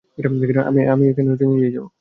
[0.91, 1.85] আমি নিজেই যাব।